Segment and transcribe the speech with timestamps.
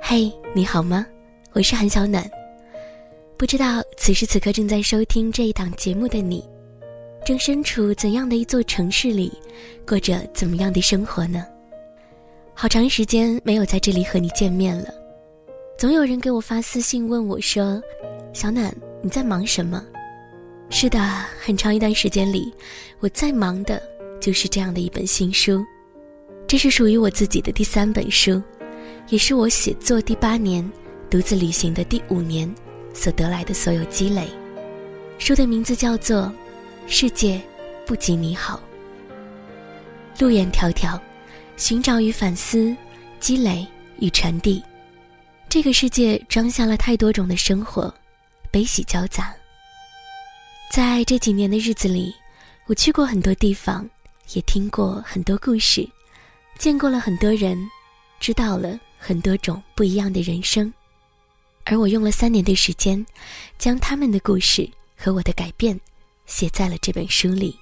[0.00, 1.06] 嘿，你好吗？
[1.52, 2.28] 我是韩小暖。
[3.36, 6.42] 不知道此时此刻正在收听这一档节目的你，
[7.26, 9.30] 正身处怎样的一座城市里，
[9.86, 11.46] 过着怎么样的生活呢？
[12.54, 14.88] 好长时间没有在这里和你见面了，
[15.76, 17.80] 总有人给我发私信问我说
[18.32, 19.86] ：“小暖，你在忙什么？”
[20.70, 20.98] 是的，
[21.40, 22.52] 很长一段时间里，
[23.00, 23.82] 我在忙的
[24.20, 25.64] 就是这样的一本新书，
[26.46, 28.42] 这是属于我自己的第三本书，
[29.08, 30.70] 也是我写作第八年、
[31.10, 32.52] 独自旅行的第五年。
[32.94, 34.26] 所得来的所有积累，
[35.18, 36.22] 书的名字叫做
[36.88, 37.40] 《世界
[37.86, 38.60] 不及你好》。
[40.20, 40.98] 路远迢迢，
[41.56, 42.74] 寻找与反思，
[43.20, 43.64] 积累
[44.00, 44.60] 与传递。
[45.48, 47.92] 这个世界装下了太多种的生活，
[48.50, 49.32] 悲喜交杂。
[50.70, 52.14] 在这几年的日子里，
[52.66, 53.88] 我去过很多地方，
[54.34, 55.88] 也听过很多故事，
[56.58, 57.58] 见过了很多人，
[58.20, 60.72] 知道了很多种不一样的人生。
[61.64, 63.04] 而我用了三年的时间，
[63.58, 65.78] 将他们的故事和我的改变，
[66.26, 67.58] 写在了这本书里。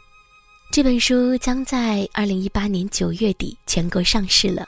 [0.72, 4.66] 这本书将在二零一八年九月底全国上市了。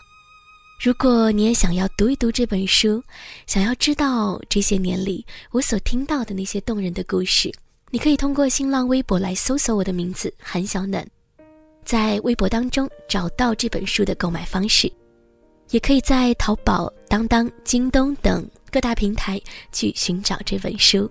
[0.80, 3.02] 如果你也想要读一读这本书，
[3.48, 7.52] 想要知道这些年里我所听到的那些动人的故事，
[7.90, 11.06] 你可以通过新浪微博来搜索我的名字韩小暖，
[11.84, 14.92] 在微博当中找到这本书的购买方式，
[15.70, 18.48] 也可以在淘宝、当当、京东等。
[18.70, 19.40] 各大平台
[19.72, 21.10] 去寻找这本书。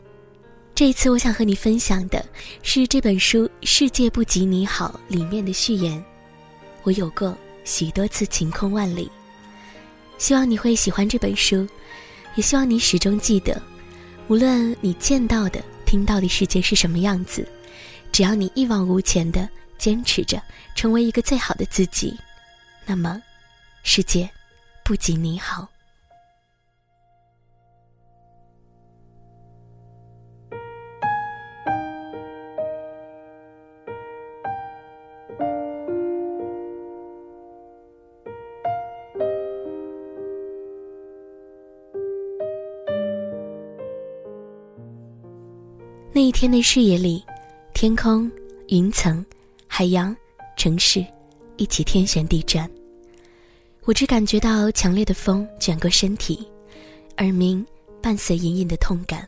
[0.76, 2.24] 这一次，我想和你分享的
[2.62, 6.06] 是这本书《世界不及你好》里面的序言。
[6.84, 9.10] 我有过许多次晴空万里，
[10.20, 11.68] 希望你会喜欢这本书，
[12.36, 13.60] 也希望你始终记得，
[14.28, 17.48] 无论你见到的、听到的世界是什么样子，
[18.12, 20.40] 只要你一往无前的坚持着，
[20.76, 22.16] 成为一个最好的自己，
[22.86, 23.22] 那么，
[23.84, 24.30] 世界
[24.84, 25.68] 不及你好。
[46.14, 47.24] 那一天的视野里，
[47.74, 48.32] 天空、
[48.70, 49.24] 云层、
[49.68, 50.16] 海洋、
[50.56, 51.06] 城市，
[51.58, 52.70] 一起天旋地转。
[53.84, 56.46] 我只感觉到强烈的风卷过身体，
[57.18, 57.66] 耳鸣
[58.02, 59.28] 伴随隐隐的痛感，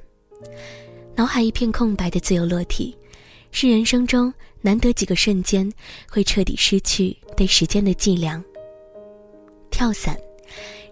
[1.16, 2.98] 脑海一片空白的自由落体，
[3.52, 5.72] 是人生中难得几个瞬间
[6.10, 8.44] 会彻底失去对时间的计量。
[9.70, 10.18] 跳伞，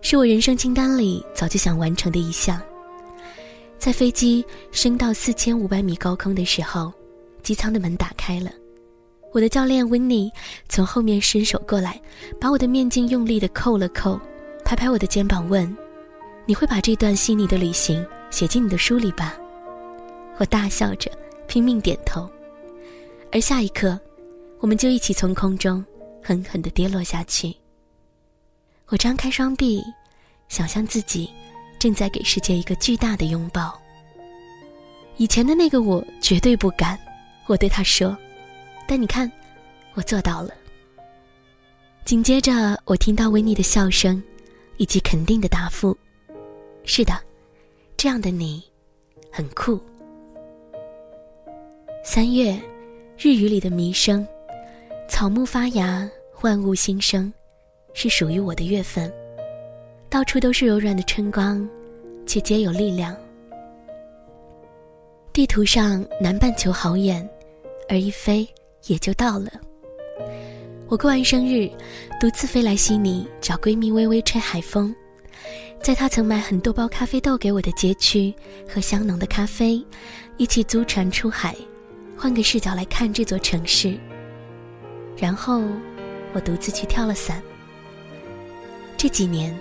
[0.02, 2.62] 是我人生清单里早就想完成的一项。
[3.80, 6.92] 在飞机升到四千五百米高空的时候，
[7.44, 8.52] 机舱的门打开了，
[9.32, 10.32] 我的教练温妮
[10.68, 12.02] 从后面伸手过来，
[12.40, 14.20] 把我的面镜用力的扣了扣，
[14.66, 15.76] 拍拍我的肩膀问
[16.46, 19.38] ：“你会把这段细腻的旅行写进你的书里吧？”
[20.38, 21.10] 我大笑着
[21.48, 22.30] 拼命点头，
[23.32, 23.98] 而下一刻，
[24.60, 25.84] 我们就一起从空中
[26.22, 27.56] 狠狠地跌落下去。
[28.88, 29.84] 我张开双臂，
[30.50, 31.30] 想象自己。
[31.80, 33.80] 正在给世界一个巨大的拥抱。
[35.18, 36.98] 以前的那个我绝对不敢，
[37.48, 38.16] 我对他说
[38.88, 39.32] ：“但你看，
[39.96, 40.54] 我做到了。”
[42.06, 44.22] 紧接着，我听到维尼的笑声，
[44.78, 45.98] 以及肯定的答复
[46.86, 47.20] ：“是的，
[47.98, 48.64] 这样的你，
[49.32, 49.80] 很酷。”
[52.04, 52.58] 三月，
[53.18, 54.26] 日语里的弥生，
[55.10, 56.10] 草木发芽，
[56.42, 57.34] 万物新生，
[57.94, 59.12] 是属于我的月份。
[60.10, 61.68] 到处都是柔软的春光，
[62.26, 63.16] 却皆有力量。
[65.34, 67.28] 地图上南半球好远，
[67.90, 68.48] 而一飞
[68.88, 69.52] 也就到了。
[70.88, 71.70] 我过完生日，
[72.22, 74.96] 独自飞来悉尼找闺蜜微微吹海风，
[75.84, 78.34] 在她曾买很多包咖啡豆给我的街区，
[78.68, 79.86] 喝香浓的咖啡，
[80.38, 81.54] 一起租船出海，
[82.18, 83.98] 换个视角来看这座城市。
[85.18, 85.62] 然后，
[86.34, 87.44] 我独自去跳了伞。
[88.96, 89.54] 这几年。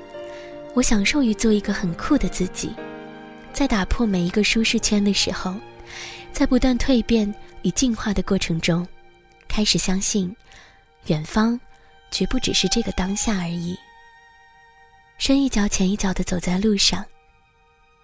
[0.77, 2.71] 我享受于做一个很酷的自己，
[3.51, 5.55] 在打破每一个舒适圈的时候，
[6.33, 8.87] 在不断蜕变与进化的过程中，
[9.49, 10.37] 开始相信，
[11.07, 11.59] 远方
[12.11, 13.75] 绝不只是这个当下而已。
[15.17, 17.03] 深一脚浅一脚的走在路上，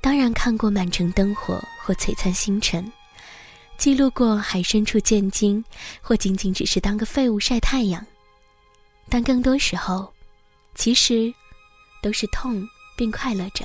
[0.00, 2.90] 当然看过满城灯火或璀璨星辰，
[3.76, 5.62] 记录过海深处见鲸，
[6.00, 8.02] 或仅仅只是当个废物晒太阳，
[9.10, 10.10] 但更多时候，
[10.74, 11.30] 其实。
[12.02, 13.64] 都是痛并快乐着，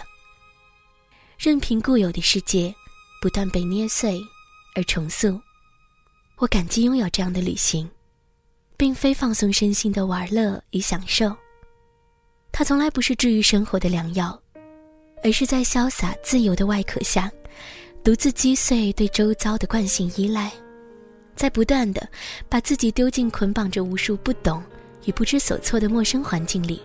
[1.37, 2.73] 任凭固有的世界
[3.21, 4.21] 不断被捏碎
[4.75, 5.41] 而重塑，
[6.37, 7.89] 我感激拥有这样的旅行，
[8.77, 11.35] 并非放松身心的玩乐与享受。
[12.51, 14.39] 它从来不是治愈生活的良药，
[15.23, 17.31] 而是在潇洒自由的外壳下，
[18.03, 20.51] 独自击碎对周遭的惯性依赖，
[21.35, 22.07] 在不断的
[22.47, 24.63] 把自己丢进捆绑着无数不懂
[25.05, 26.81] 与不知所措的陌生环境里，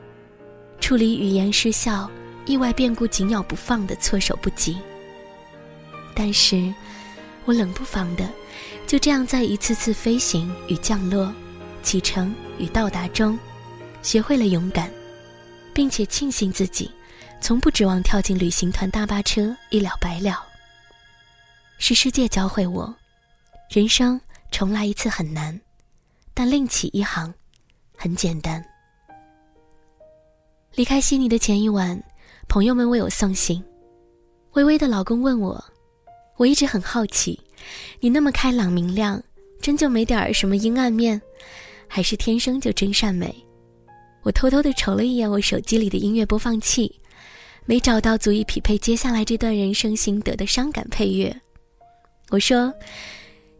[0.83, 2.11] 处理语言失效、
[2.45, 4.77] 意外变故紧咬不放的措手不及。
[6.13, 6.75] 但是，
[7.45, 8.29] 我冷不防的，
[8.85, 11.33] 就这样在一次次飞行与降落、
[11.85, 13.39] 启程与到达中，
[14.03, 14.93] 学会了勇敢，
[15.73, 16.91] 并且庆幸自己，
[17.41, 20.45] 从不指望跳进旅行团大巴车一了百了。
[21.79, 22.93] 是世界教会我，
[23.71, 24.21] 人生
[24.51, 25.59] 重来一次很难，
[26.35, 27.33] 但另起一行，
[27.97, 28.63] 很简单。
[30.75, 32.03] 离开悉尼的前一晚，
[32.49, 33.63] 朋友们为我送行，
[34.55, 35.63] 微微的老公问我。
[36.39, 37.39] 我一直很好奇，
[38.01, 39.23] 你那么开朗明亮，
[39.61, 41.21] 真就没点儿什么阴暗面，
[41.87, 43.35] 还是天生就真善美？
[44.23, 46.99] 我偷偷的瞅了一眼我手机里的音乐播放器，
[47.67, 51.39] 没找到足以匹配接下来这段人生心得的伤感配乐。
[52.31, 52.73] 我说，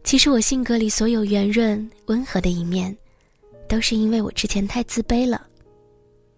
[0.03, 2.97] 其实我性格里所有圆润温和的一面，
[3.69, 5.45] 都是因为我之前太自卑了，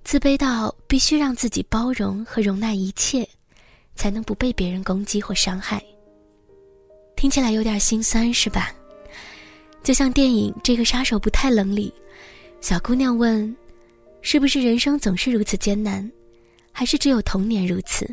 [0.06, 3.28] 自卑到必须让自己包容和容纳一切，
[3.96, 5.84] 才能不被别人攻击或伤害。
[7.16, 8.72] 听起来有点心酸，是吧？
[9.82, 11.92] 就像电影《这个杀手不太冷》里，
[12.62, 13.54] 小姑娘问
[14.22, 16.10] ：“是不是人生总是如此艰难，
[16.72, 18.08] 还是只有童年如此？”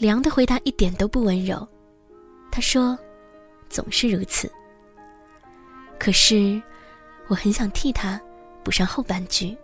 [0.00, 1.68] 李昂的回答一点都不温柔，
[2.50, 2.98] 他说
[3.68, 4.50] ：“总是如此。”
[6.00, 6.60] 可是，
[7.28, 8.18] 我很想替他
[8.64, 9.54] 补上后半句，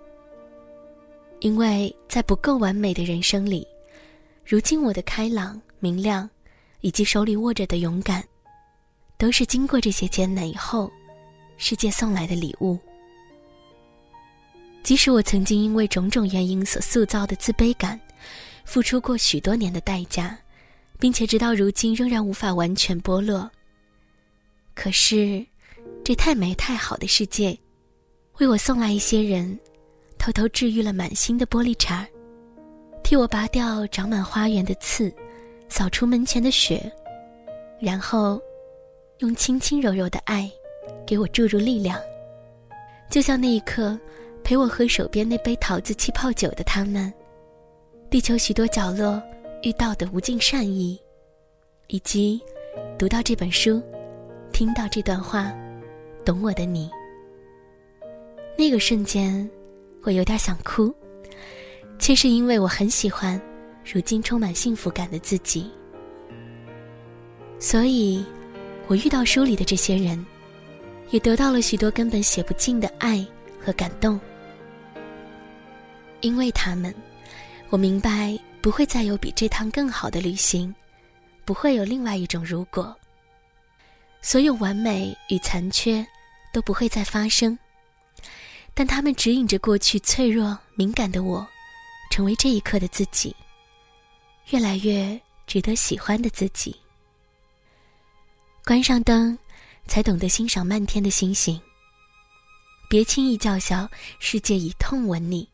[1.40, 3.66] 因为在不够完美的人生里，
[4.44, 6.28] 如今我的开朗明亮。
[6.80, 8.24] 以及手里握着的勇敢，
[9.16, 10.88] 都是经过这些艰难以后，
[11.56, 12.78] 世界送来的礼物。
[14.84, 18.00] 即使我曾经因为种种原因所塑造的自卑感，
[18.64, 20.38] 付出过许多年的代价，
[21.00, 23.50] 并且直到如今仍然无法完全剥落。
[24.72, 25.44] 可是，
[26.04, 27.58] 这太美太好的世界，
[28.38, 29.58] 为我送来一些人，
[30.18, 32.04] 偷偷治愈了满心的玻璃碴，
[33.02, 35.12] 替我拔掉长满花园的刺。
[35.70, 36.90] 扫除门前的雪，
[37.78, 38.40] 然后
[39.18, 40.50] 用轻轻柔柔的爱
[41.06, 42.00] 给我注入力量，
[43.10, 43.98] 就像那一刻
[44.42, 47.12] 陪我喝手边那杯桃子气泡酒的他们，
[48.08, 49.22] 地球许多角落
[49.62, 50.98] 遇到的无尽善意，
[51.88, 52.40] 以及
[52.98, 53.82] 读到这本书、
[54.50, 55.52] 听到这段话、
[56.24, 56.90] 懂我的你。
[58.56, 59.48] 那个瞬间，
[60.08, 60.90] 我有点想哭，
[61.98, 63.38] 却是因为我很喜欢。
[63.84, 65.70] 如今充满幸福感的自己，
[67.58, 68.24] 所以，
[68.86, 70.24] 我遇到书里的这些人，
[71.10, 73.22] 也得到了许多根本写不尽的爱
[73.62, 74.18] 和感动。
[76.22, 76.94] 因为他们，
[77.68, 80.74] 我明白不会再有比这趟更好的旅行，
[81.44, 82.96] 不会有另外一种如果。
[84.22, 86.02] 所有完美与残缺
[86.50, 87.58] 都不会再发生，
[88.78, 91.44] 但他们指引着过去脆弱敏感的我，
[92.12, 93.34] 成为这一刻的自己。
[94.50, 96.76] 越来越值得喜欢的自己。
[98.64, 99.36] 关上灯，
[99.88, 101.60] 才懂得欣赏漫天的星星。
[102.88, 105.48] 别轻易叫嚣世界以痛吻你，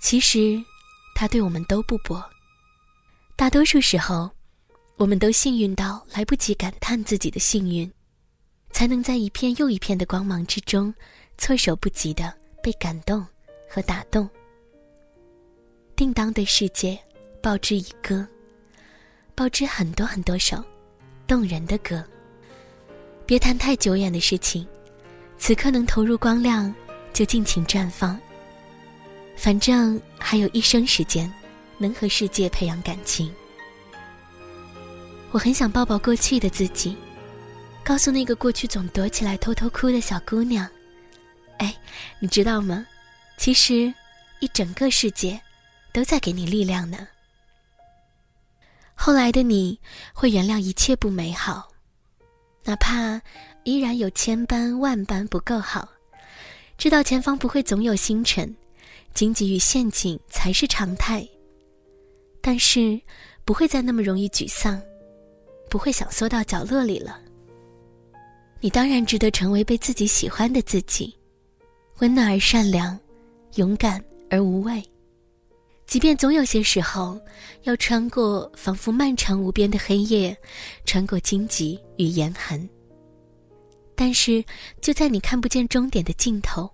[0.00, 0.58] 其实，
[1.14, 2.24] 它对我们都不薄。
[3.36, 4.30] 大多数时候，
[4.96, 7.92] 我们都幸运到来不及感叹自己的幸运，
[8.70, 10.94] 才能在一片又一片的光芒之中，
[11.42, 12.32] 措手不及的
[12.62, 13.26] 被感动
[13.68, 14.30] 和打动。
[15.96, 16.96] 叮当对世界。
[17.42, 18.24] 报之以歌，
[19.34, 20.62] 报之很多很多首
[21.26, 22.04] 动人的歌。
[23.26, 24.64] 别谈太久远的事情，
[25.38, 26.72] 此刻能投入光亮，
[27.12, 28.16] 就尽情绽放。
[29.36, 31.28] 反正还有一生时间，
[31.78, 33.28] 能和世界培养感情。
[35.32, 36.96] 我很想抱抱过去的自己，
[37.82, 40.64] 告诉那个过去总躲起来偷偷哭的小姑娘
[41.62, 41.72] ：“哎，
[42.18, 42.84] 你知道吗？
[43.38, 43.94] 其实，
[44.40, 45.40] 一整个世界，
[45.92, 47.06] 都在给你力量呢。”
[48.94, 49.78] 后来的你
[50.12, 51.68] 会原谅一切不美好，
[52.64, 53.20] 哪怕
[53.62, 55.88] 依然有千般万般不够好，
[56.76, 58.56] 知道前方不会总有星辰，
[59.14, 61.24] 荆棘与陷阱才是常态。
[62.40, 63.00] 但是
[63.44, 64.82] 不会再那么容易沮丧，
[65.70, 67.20] 不会想缩到角落里了。
[68.60, 71.16] 你当然值得成为被自己喜欢的自己，
[71.98, 72.98] 温暖而善良，
[73.54, 74.82] 勇敢而无畏。
[75.86, 77.20] 即便总有些时候，
[77.64, 80.36] 要穿过仿佛漫长无边的黑夜，
[80.84, 82.66] 穿过荆棘与严寒，
[83.94, 84.42] 但是
[84.80, 86.70] 就在你看不见终点的尽头，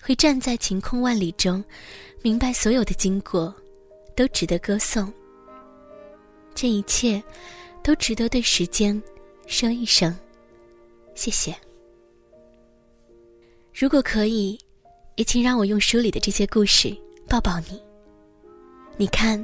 [0.00, 1.64] 会站在晴空万里中，
[2.22, 3.52] 明白所有的经过，
[4.14, 5.12] 都值得歌颂。
[6.54, 7.22] 这一切，
[7.82, 9.02] 都值得对时间
[9.46, 10.16] 说一声
[11.14, 11.54] 谢谢。
[13.80, 14.58] 如果可以，
[15.16, 16.94] 也请让我用书里的这些故事
[17.26, 17.80] 抱抱你。
[18.98, 19.42] 你看，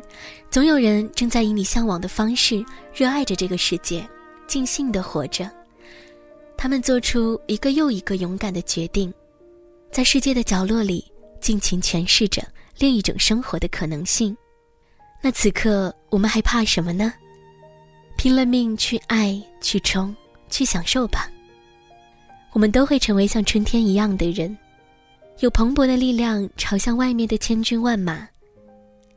[0.50, 2.62] 总有人正在以你向往的方式
[2.94, 4.06] 热爱着这个世界，
[4.46, 5.50] 尽兴的活着。
[6.54, 9.10] 他们做出一个又一个勇敢的决定，
[9.90, 14.36] 在世界的角落里尽情诠释着另一种生活的可能性。
[15.22, 17.10] 那此刻我们还怕什么呢？
[18.18, 20.14] 拼了命去爱，去冲，
[20.50, 21.26] 去享受吧。
[22.56, 24.56] 我们都会成为像春天一样的人，
[25.40, 28.26] 有蓬勃的力量朝向外面的千军万马，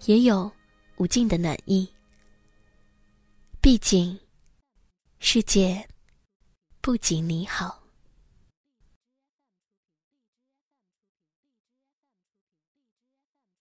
[0.08, 0.52] 也有
[0.98, 1.88] 无尽的暖意。
[3.62, 4.20] 毕竟，
[5.20, 5.88] 世界
[6.82, 7.79] 不仅你好。